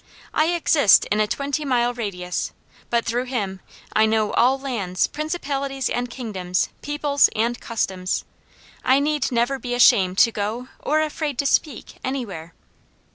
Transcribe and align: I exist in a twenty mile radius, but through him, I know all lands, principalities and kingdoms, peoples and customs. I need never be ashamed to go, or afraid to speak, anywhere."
I 0.33 0.45
exist 0.47 1.05
in 1.11 1.19
a 1.21 1.27
twenty 1.27 1.63
mile 1.63 1.93
radius, 1.93 2.53
but 2.89 3.05
through 3.05 3.25
him, 3.25 3.61
I 3.93 4.07
know 4.07 4.31
all 4.33 4.57
lands, 4.57 5.05
principalities 5.05 5.91
and 5.91 6.09
kingdoms, 6.09 6.69
peoples 6.81 7.29
and 7.35 7.59
customs. 7.61 8.25
I 8.83 8.99
need 8.99 9.31
never 9.31 9.59
be 9.59 9.75
ashamed 9.75 10.17
to 10.17 10.31
go, 10.31 10.69
or 10.79 11.01
afraid 11.01 11.37
to 11.37 11.45
speak, 11.45 11.97
anywhere." 12.03 12.55